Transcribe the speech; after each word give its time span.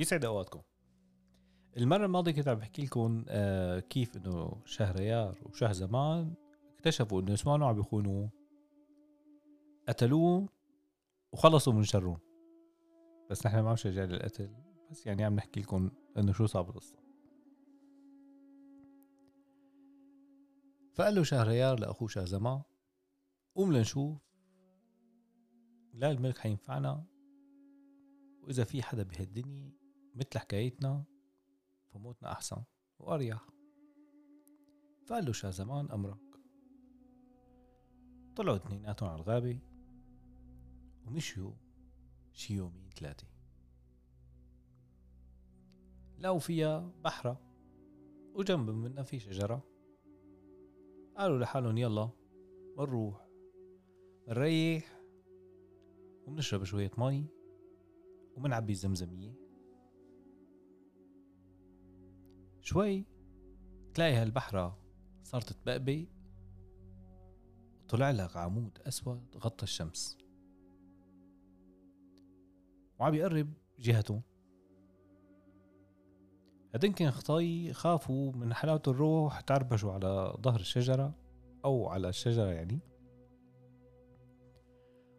يسعد 0.00 0.24
أوقاتكم. 0.24 0.60
المرة 1.76 2.06
الماضية 2.06 2.32
كنت 2.32 2.48
عم 2.48 2.58
بحكي 2.58 2.82
لكم 2.82 3.24
آه 3.28 3.80
كيف 3.80 4.16
إنه 4.16 4.62
شهريار 4.64 5.38
وشهزمان 5.46 6.34
اكتشفوا 6.74 7.20
إنه 7.20 7.32
نسوانه 7.32 7.66
عم 7.66 7.74
بيخونوه 7.74 8.30
قتلوه 9.88 10.48
وخلصوا 11.32 11.72
من 11.72 11.82
شره 11.82 12.20
بس 13.30 13.46
نحن 13.46 13.60
ما 13.60 13.72
مشجع 13.72 14.04
للقتل. 14.04 14.50
بس 14.90 15.06
يعني 15.06 15.24
عم 15.24 15.34
نحكي 15.34 15.60
لكم 15.60 15.90
إنه 16.16 16.32
شو 16.32 16.46
صار 16.46 16.62
بالقصة. 16.62 16.96
فقال 20.94 21.14
له 21.14 21.22
شهريار 21.22 21.80
لأخوه 21.80 22.08
شهزمان 22.08 22.62
قوم 23.54 23.72
لنشوف. 23.72 24.18
لا 25.94 26.10
الملك 26.10 26.38
حينفعنا. 26.38 27.04
وإذا 28.42 28.64
في 28.64 28.82
حدا 28.82 29.02
بهالدنيا 29.02 29.79
مثل 30.14 30.38
حكايتنا 30.38 31.04
فموتنا 31.92 32.32
أحسن 32.32 32.62
وأريح. 32.98 33.48
فقال 35.06 35.24
له 35.24 35.32
شهزمان 35.32 35.90
أمرك. 35.90 36.18
طلعوا 38.36 38.56
اثنيناتهم 38.56 39.08
على 39.08 39.20
الغابة 39.20 39.58
ومشيوا 41.06 41.52
شي 42.32 42.54
يومين 42.54 42.88
ثلاثة. 42.90 43.26
لقوا 46.18 46.38
فيها 46.38 46.92
بحرة 47.04 47.40
وجنب 48.34 48.70
منها 48.70 49.02
في 49.02 49.18
شجرة. 49.18 49.62
قالوا 51.16 51.38
لحالهم 51.38 51.78
يلا 51.78 52.10
بنروح 52.76 53.26
بنريح 54.26 55.00
وبنشرب 56.26 56.64
شوية 56.64 56.90
مي 56.98 57.26
وبنعبي 58.36 58.72
الزمزمية 58.72 59.49
شوي 62.70 63.04
تلاقي 63.94 64.14
هالبحرة 64.14 64.78
صارت 65.22 65.52
تبقبق 65.52 66.06
وطلع 67.84 68.10
لك 68.10 68.36
عمود 68.36 68.78
أسود 68.86 69.36
غطى 69.36 69.62
الشمس. 69.62 70.18
وعم 72.98 73.14
يقرب 73.14 73.52
جهته. 73.78 74.22
هدين 76.74 76.92
كان 76.92 77.10
خطاي 77.10 77.72
خافوا 77.72 78.32
من 78.32 78.54
حلاوة 78.54 78.82
الروح 78.88 79.40
تعربشوا 79.40 79.92
على 79.92 80.36
ظهر 80.40 80.60
الشجرة 80.60 81.14
أو 81.64 81.88
على 81.88 82.08
الشجرة 82.08 82.46
يعني. 82.46 82.80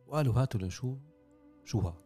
وقالوا 0.08 0.33
هاتوا 0.33 0.59
لنشوف 0.59 0.99
شو 1.65 1.80
هاد؟ 1.80 2.02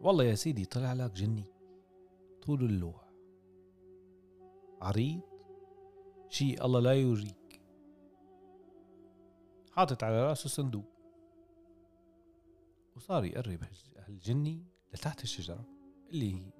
والله 0.00 0.24
يا 0.24 0.34
سيدي 0.34 0.64
طلع 0.64 0.92
لك 0.92 1.12
جني. 1.12 1.51
طول 2.42 2.64
اللوح. 2.64 3.12
عريض؟ 4.80 5.20
شي 6.28 6.54
الله 6.64 6.80
لا 6.80 6.92
يوريك 6.92 7.62
حاطط 9.72 10.04
على 10.04 10.28
رأسه 10.28 10.48
صندوق. 10.48 10.84
وصار 12.96 13.24
يقرب 13.24 13.60
هالجني 13.96 14.66
لتحت 14.94 15.22
الشجرة 15.22 15.64
اللي 16.10 16.52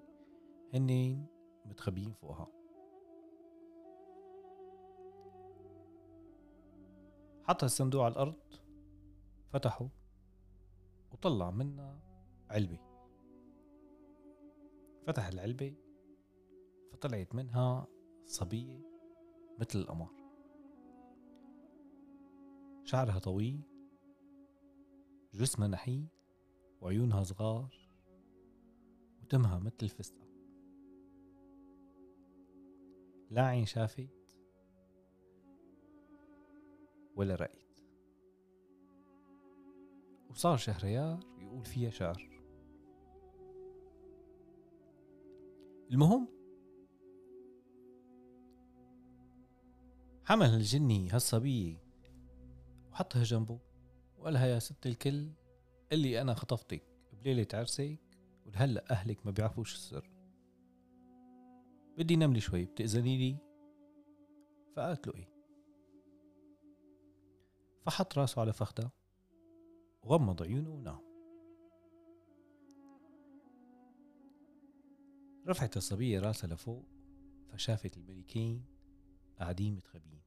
هن 0.75 1.27
متخبيين 1.67 2.13
فوقها. 2.13 2.49
حط 7.45 7.65
الصندوق 7.65 8.05
على 8.05 8.13
الأرض 8.13 8.41
فتحه 9.53 9.89
وطلع 11.13 11.51
منها 11.51 12.01
علبة. 12.51 12.92
فتح 15.07 15.27
العلبة 15.27 15.75
فطلعت 16.93 17.35
منها 17.35 17.87
صبية 18.25 18.83
مثل 19.59 19.79
القمر 19.79 20.11
شعرها 22.85 23.19
طويل 23.19 23.61
جسمها 25.35 25.69
نحيل 25.69 26.09
وعيونها 26.81 27.23
صغار 27.23 27.89
وتمها 29.23 29.59
مثل 29.59 29.77
الفستق. 29.83 30.29
لا 33.31 33.43
عين 33.43 33.67
شافت 33.67 34.39
ولا 37.17 37.35
رأيت. 37.35 37.81
وصار 40.31 40.57
شهريار 40.57 41.21
يقول 41.39 41.65
فيها 41.65 41.91
شعر. 41.91 42.42
المهم 45.93 46.29
حمل 50.25 50.47
الجني 50.55 51.11
هالصبية 51.11 51.83
وحطها 52.91 53.23
جنبه 53.23 53.61
وقالها 54.19 54.47
يا 54.47 54.59
ست 54.59 54.87
الكل 54.87 55.31
اللي 55.93 56.21
أنا 56.21 56.35
خطفتك 56.35 56.83
بليلة 57.13 57.47
عرسك 57.55 57.99
ولهلا 58.47 58.91
أهلك 58.91 59.27
ما 59.27 59.33
بيعرفوش 59.33 59.75
السر. 59.75 60.11
بدي 61.99 62.17
نملي 62.17 62.41
شوي 62.41 62.65
بتأذني 62.65 63.19
لي؟ 63.19 63.37
فقالت 64.77 65.07
له 65.07 65.15
إيه؟ 65.15 65.29
فحط 67.83 68.19
راسه 68.19 68.41
على 68.41 68.53
فخدها 68.53 68.93
وغمض 70.03 70.43
عيونه 70.43 70.71
ونام. 70.71 71.12
رفعت 75.53 75.77
الصبية 75.77 76.21
راسها 76.21 76.49
لفوق 76.49 76.85
فشافت 77.49 77.97
الملكين 77.97 78.65
قاعدين 79.39 79.75
متخبيين. 79.75 80.23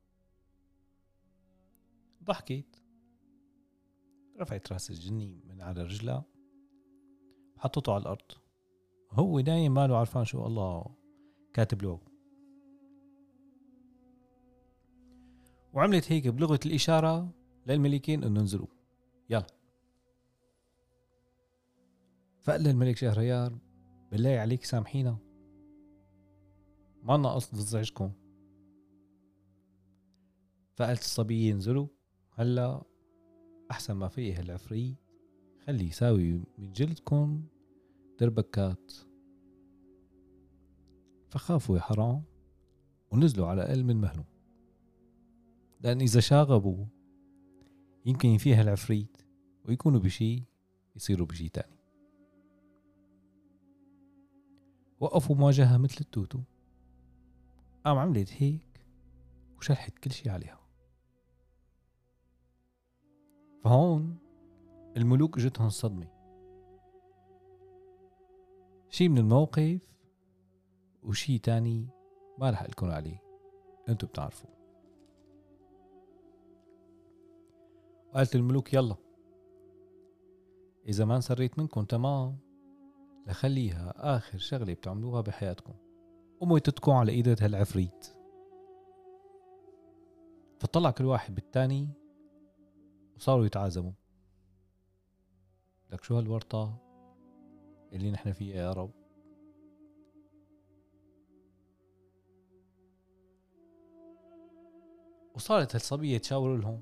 ضحكت. 2.24 2.84
رفعت 4.40 4.72
راس 4.72 4.90
الجني 4.90 5.42
من 5.46 5.62
على 5.62 5.84
رجلها 5.84 6.26
وحطته 7.56 7.94
على 7.94 8.02
الأرض. 8.02 8.32
هو 9.12 9.40
نايم 9.40 9.74
ماله 9.74 9.98
عرفان 9.98 10.26
شو 10.26 10.46
الله 10.46 10.96
كاتب 11.54 11.82
له. 11.84 12.02
وعملت 15.74 16.12
هيك 16.12 16.28
بلغة 16.28 16.60
الإشارة 16.66 17.34
للملكين 17.68 18.24
إنه 18.24 18.40
انزلوا. 18.40 18.68
يلا. 19.30 19.48
فقال 22.42 22.68
الملك 22.68 22.98
شهريار 22.98 23.65
بالله 24.16 24.40
عليك 24.40 24.64
سامحينا. 24.64 25.18
ما 27.04 27.18
لنا 27.18 27.34
قصد 27.34 27.58
نزعجكم 27.58 28.12
فقالت 30.76 31.02
الصبية 31.02 31.54
انزلوا 31.54 31.88
هلا 32.32 32.84
أحسن 33.72 33.94
ما 33.94 34.08
فيه 34.08 34.40
هالعفريت 34.40 34.98
خلي 35.66 35.88
يساوي 35.88 36.32
من 36.58 36.72
جلدكم 36.72 37.44
دربكات. 38.20 38.94
فخافوا 41.30 41.76
يا 41.76 41.82
حرام 41.82 42.24
ونزلوا 43.12 43.48
على 43.48 43.62
أقل 43.62 43.84
من 43.84 43.96
مهلهم. 43.96 44.26
لأن 45.82 46.02
إذا 46.02 46.20
شاغبوا 46.20 46.86
يمكن 48.06 48.38
فيها 48.38 48.62
العفريت 48.62 49.18
ويكونوا 49.66 50.00
بشي 50.00 50.44
يصيروا 50.96 51.28
بشي 51.28 51.50
تاني. 51.50 51.75
وقفوا 55.00 55.36
مواجهة 55.36 55.78
مثل 55.78 55.98
التوتو. 56.02 56.40
قام 57.86 57.98
عملت 57.98 58.34
هيك 58.34 58.86
وشلحت 59.58 60.00
كل 60.00 60.12
شي 60.12 60.30
عليها. 60.30 60.60
فهون 63.64 64.18
الملوك 64.98 65.38
اجتهم 65.38 65.70
صدمة. 65.70 66.08
شي 68.90 69.10
من 69.10 69.18
الموقف 69.18 69.80
وشي 71.04 71.40
تاني 71.40 71.90
ما 72.40 72.50
رح 72.50 72.64
لكم 72.64 72.90
عليه. 72.90 73.22
أنتو 73.90 74.08
بتعرفوا. 74.08 74.50
قالت 78.14 78.36
الملوك 78.36 78.74
يلا. 78.74 78.96
إذا 80.88 81.06
ما 81.06 81.16
انسريت 81.16 81.60
منكم 81.60 81.86
تمام. 81.86 82.38
لخليها 83.28 83.94
آخر 84.18 84.38
شغلة 84.38 84.74
بتعملوها 84.74 85.22
بحياتكم. 85.22 85.74
وموتتكم 86.42 86.92
على 86.92 87.12
إيدة 87.12 87.36
هالعفريت. 87.42 88.08
فطلع 90.60 90.92
كل 90.92 91.06
واحد 91.06 91.36
بالتاني 91.36 91.90
وصاروا 93.16 93.46
يتعازموا. 93.46 93.92
لك 95.92 96.04
شو 96.04 96.18
هالورطة 96.18 96.78
اللي 97.94 98.12
نحن 98.12 98.32
فيها 98.32 98.56
يا 98.56 98.72
رب؟ 98.74 98.92
وصارت 105.36 105.76
هالصبية 105.76 106.18
تشاور 106.18 106.58
لهم 106.58 106.82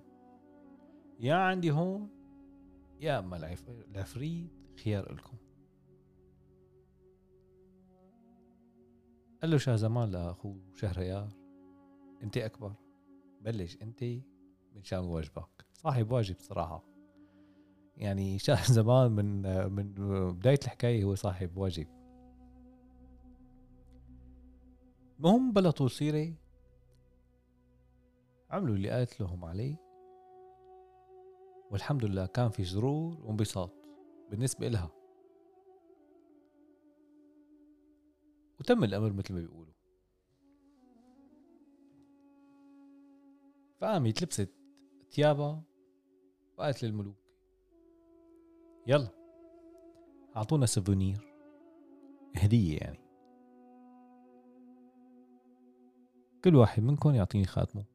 يا 1.20 1.34
عندي 1.34 1.72
هون 1.72 2.10
يا 3.00 3.20
أما 3.20 3.38
العفريت 3.92 4.52
خيار 4.84 5.14
لكم. 5.14 5.38
قال 9.44 9.52
له 9.52 9.58
شهزمان 9.58 10.12
لأخوه 10.12 10.58
شهريار 10.76 11.30
انت 12.24 12.38
أكبر. 12.38 12.74
بلش 13.42 13.78
انت 13.82 14.04
من 14.76 14.84
شان 14.84 15.00
واجبك. 15.00 15.66
صاحب 15.74 16.12
واجب 16.12 16.36
صراحة. 16.40 16.84
يعني 17.98 18.40
شهزمان 18.40 19.12
من 19.18 19.42
من 19.72 19.94
بداية 20.34 20.60
الحكاية 20.64 21.04
هو 21.04 21.16
صاحب 21.16 21.58
واجب. 21.58 21.88
المهم 25.20 25.54
بلا 25.54 25.88
سيرة 25.88 26.34
عملوا 28.50 28.76
اللي 28.76 28.90
قالت 28.90 29.20
لهم 29.20 29.46
عليه. 29.46 29.78
والحمد 31.72 32.06
لله 32.06 32.26
كان 32.26 32.50
في 32.50 32.66
سرور 32.66 33.22
وانبساط 33.22 33.74
بالنسبة 34.30 34.68
إلها. 34.68 35.03
وتم 38.64 38.84
الأمر 38.84 39.14
مثل 39.14 39.34
ما 39.34 39.40
بيقولوا. 39.40 39.74
فقامت 43.82 44.24
لبست 44.24 44.54
ثيابها 45.12 45.64
وقالت 46.58 46.84
للملوك 46.84 47.16
يلا 48.88 49.10
أعطونا 50.36 50.66
سوفونير 50.66 51.34
هدية 52.36 52.78
يعني. 52.78 53.04
كل 56.44 56.56
واحد 56.56 56.84
منكم 56.84 57.16
يعطيني 57.16 57.46
خاتمه. 57.46 57.86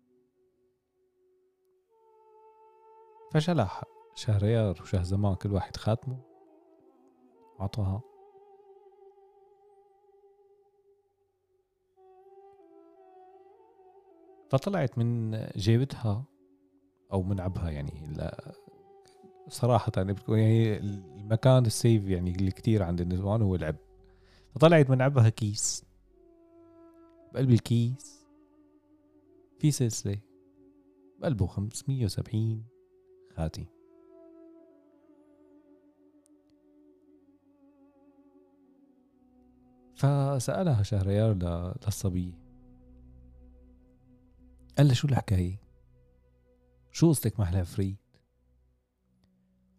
فشلح 3.33 3.83
شهريار 4.15 4.83
وشهزمان 4.83 5.35
كل 5.35 5.53
واحد 5.53 5.77
خاتمه 5.77 6.21
وعطوها 7.59 8.08
فطلعت 14.49 14.99
من 14.99 15.31
جيبتها 15.57 16.25
أو 17.13 17.23
من 17.23 17.41
عبها 17.41 17.71
يعني 17.71 18.07
لا 18.17 18.55
صراحة 19.49 19.93
يعني 19.97 20.13
بتكون 20.13 20.39
يعني 20.39 20.79
المكان 20.79 21.67
السيف 21.67 22.09
يعني 22.09 22.31
اللي 22.31 22.51
كتير 22.51 22.83
عند 22.83 23.01
النسوان 23.01 23.43
هو 23.43 23.55
العب. 23.55 23.77
فطلعت 24.55 24.91
من 24.91 25.03
عبها 25.03 25.29
كيس 25.29 25.85
بقلب 27.33 27.51
الكيس 27.51 28.27
في 29.59 29.71
سلسلة 29.71 30.19
بقلبه 31.21 31.47
570 31.47 32.65
خاتي 33.37 33.67
فسألها 39.95 40.83
شهريار 40.83 41.35
للصبية 41.87 42.48
قال 44.79 44.87
لها 44.87 44.95
شو 44.95 45.09
الحكاية؟ 45.09 45.61
شو 46.91 47.09
قصتك 47.09 47.41
مع 47.41 47.49
العفريت 47.49 47.99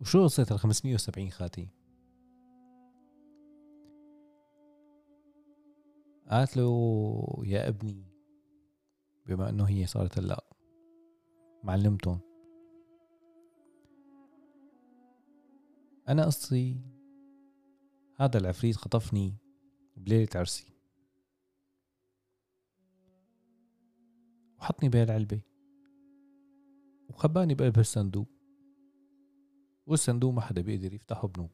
وشو 0.01 0.23
قصة 0.23 0.47
ال 0.51 0.59
570 0.59 1.29
خاتي؟ 1.29 1.69
قالت 6.29 6.57
له 6.57 7.43
يا 7.43 7.67
ابني 7.67 8.03
بما 9.25 9.49
إنه 9.49 9.63
هي 9.63 9.85
صارت 9.87 10.17
هلأ 10.17 10.45
معلمتهم. 11.63 12.19
أنا 16.09 16.25
قصتي 16.25 16.81
هذا 18.15 18.37
العفريت 18.37 18.75
خطفني 18.75 19.37
بليلة 19.97 20.29
عرسي. 20.35 20.78
وحطني 24.59 24.89
بهالعلبة 24.89 25.41
وخباني 27.09 27.55
بقلب 27.55 27.79
الصندوق 27.79 28.27
والصندوق 29.85 30.33
ما 30.33 30.41
حدا 30.41 30.61
بيقدر 30.61 30.93
يفتحه 30.93 31.27
بنوب 31.27 31.51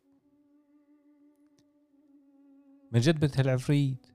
من 2.91 2.99
جد 3.01 3.19
بنت 3.19 3.39
هالعفريت. 3.39 4.07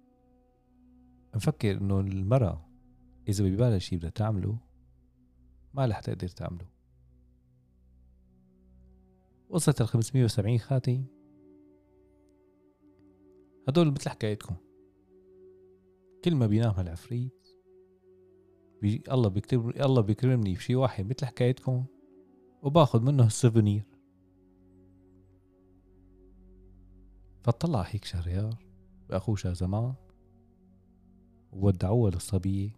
مفكر 1.35 1.79
إنه 1.79 2.01
المرأة 2.01 2.69
إذا 3.29 3.45
ببالها 3.45 3.79
شي 3.79 3.97
بدها 3.97 4.11
تعمله 4.11 4.59
ما 5.75 5.87
رح 5.87 6.01
تقدر 6.01 6.29
تعمله. 6.29 6.69
قصة 9.51 9.75
ال 9.81 9.89
570 9.89 10.59
خاتم. 10.59 11.05
هدول 13.69 13.91
مثل 13.91 14.11
حكايتكم. 14.11 14.57
كل 16.25 16.35
ما 16.35 16.47
بينام 16.47 16.71
هالعفريت 16.71 17.49
بي 18.83 19.03
الله 19.11 19.29
بيكتب 19.29 19.69
الله 19.69 20.01
بيكرمني 20.01 20.55
بشي 20.55 20.75
واحد 20.75 21.07
مثل 21.07 21.27
حكايتكم 21.27 21.85
وباخذ 22.63 23.03
منه 23.03 23.27
السوفونير 23.27 23.85
فطلع 27.43 27.83
هيك 27.83 28.05
شهريار 28.05 28.67
بأخوه 29.09 29.37
شهزمان 29.37 29.95
وودعوها 31.53 32.11
للصبية 32.11 32.77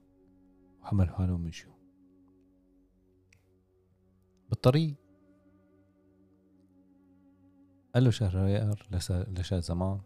وحملوا 0.80 1.14
حالهم 1.14 1.40
مشيوا 1.40 1.74
بالطريق 4.48 4.94
قال 7.94 8.04
له 8.04 8.10
شهريار 8.10 8.88
لشهزمان 9.28 10.00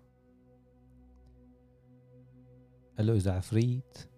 قال 2.98 3.06
له 3.06 3.14
إذا 3.14 3.32
عفريت 3.32 4.15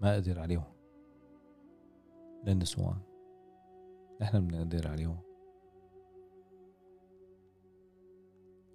ما 0.00 0.14
قدر 0.14 0.40
عليهم. 0.40 0.72
للنسوان 2.44 2.98
نحن 4.20 4.46
بنقدر 4.46 4.88
عليهم. 4.88 5.18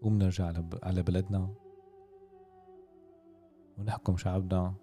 وبنرجع 0.02 0.54
على 0.84 1.04
بلدنا. 1.04 1.54
ونحكم 3.78 4.18
شعبنا 4.18 4.74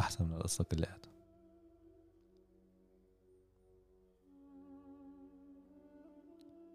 أحسن 0.00 0.24
من 0.24 0.32
القصة 0.34 0.64
كلها 0.64 0.98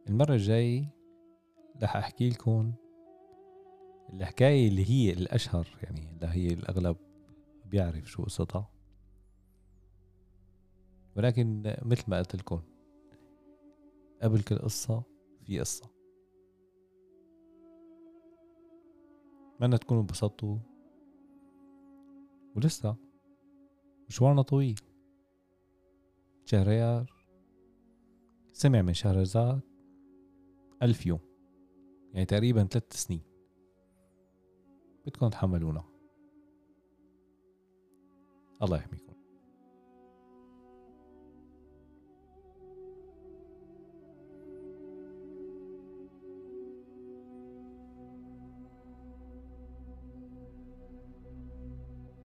المرة 0.10 0.34
الجاي 0.34 0.88
رح 1.84 1.96
أحكي 1.98 2.30
لكم 2.30 2.74
الحكاية 4.14 4.68
اللي 4.68 4.90
هي 4.90 5.14
الأشهر 5.14 5.68
يعني 5.84 6.10
اللي 6.12 6.28
هي 6.28 6.54
الأغلب. 6.54 7.07
بيعرف 7.70 8.06
شو 8.06 8.24
قصتها. 8.24 8.70
ولكن 11.16 11.76
مثل 11.82 12.04
ما 12.08 12.18
قلت 12.18 12.36
لكم 12.36 12.62
قبل 14.22 14.42
كل 14.42 14.58
قصة 14.58 15.04
في 15.44 15.60
قصة. 15.60 15.90
أتمنى 19.56 19.78
تكونوا 19.78 20.02
انبسطتوا. 20.02 20.58
ولسه 22.56 22.96
مشوارنا 24.10 24.42
طويل. 24.42 24.80
شهريار 26.46 27.14
سمع 28.54 28.82
من 28.82 28.94
شهرزاد 28.94 29.62
ألف 30.82 31.06
يوم. 31.06 31.20
يعني 32.14 32.26
تقريبا 32.26 32.64
ثلاث 32.64 32.94
سنين. 32.94 33.22
بدكم 35.06 35.28
تحملونا. 35.28 35.97
الله 38.64 38.78
يحميكم. 38.78 39.07